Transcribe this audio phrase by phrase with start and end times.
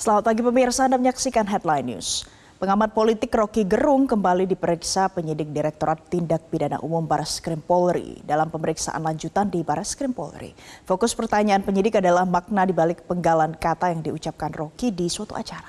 [0.00, 2.24] Selamat pagi pemirsa, Anda menyaksikan Headline News.
[2.56, 8.48] Pengamat politik Rocky Gerung kembali diperiksa penyidik Direktorat Tindak Pidana Umum Baris Krim Polri dalam
[8.48, 10.56] pemeriksaan lanjutan di Baris Krim Polri.
[10.88, 15.68] Fokus pertanyaan penyidik adalah makna dibalik penggalan kata yang diucapkan Rocky di suatu acara.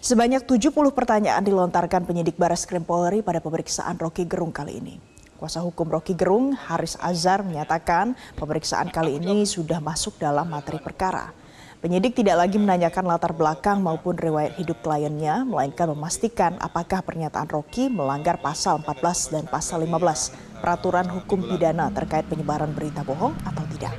[0.00, 4.96] Sebanyak 70 pertanyaan dilontarkan penyidik Baris Krim Polri pada pemeriksaan Rocky Gerung kali ini.
[5.36, 11.41] Kuasa hukum Rocky Gerung, Haris Azhar menyatakan pemeriksaan kali ini sudah masuk dalam materi perkara.
[11.82, 17.90] Penyidik tidak lagi menanyakan latar belakang maupun riwayat hidup kliennya, melainkan memastikan apakah pernyataan Rocky
[17.90, 23.98] melanggar pasal 14 dan pasal 15 peraturan hukum pidana terkait penyebaran berita bohong atau tidak.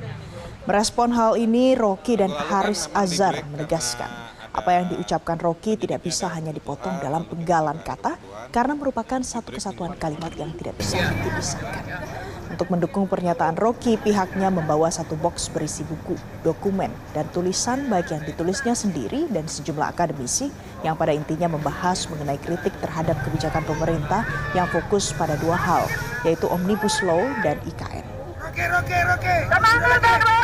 [0.64, 4.08] Merespon hal ini, Rocky dan Haris Azhar menegaskan
[4.48, 8.16] apa yang diucapkan Rocky tidak bisa hanya dipotong dalam penggalan kata
[8.48, 12.23] karena merupakan satu kesatuan kalimat yang tidak bisa dipisahkan.
[12.54, 16.14] Untuk mendukung pernyataan Rocky, pihaknya membawa satu box berisi buku,
[16.46, 20.54] dokumen, dan tulisan baik yang ditulisnya sendiri dan sejumlah akademisi
[20.86, 24.22] yang pada intinya membahas mengenai kritik terhadap kebijakan pemerintah
[24.54, 25.82] yang fokus pada dua hal,
[26.22, 28.06] yaitu Omnibus Law dan IKN.
[28.38, 29.36] Rocky, Rocky, Rocky.
[29.50, 30.43] Semangat, Rocky.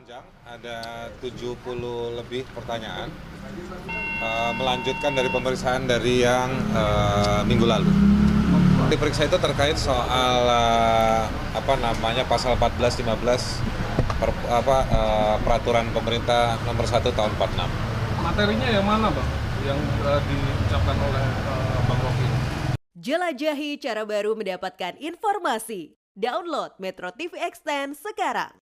[0.00, 1.60] panjang ada 70
[2.16, 3.12] lebih pertanyaan
[4.20, 7.88] Eh, melanjutkan dari pemeriksaan dari yang eh, minggu lalu.
[8.88, 16.56] Diperiksa itu terkait soal eh, apa namanya pasal 14 15 per, apa eh, peraturan pemerintah
[16.64, 18.24] nomor 1 tahun 46.
[18.24, 19.28] materinya yang mana bang
[19.64, 22.26] yang uh, diucapkan oleh uh, bang Rocky
[23.00, 25.96] Jelajahi cara baru mendapatkan informasi.
[26.12, 28.69] Download Metro TV Extend sekarang.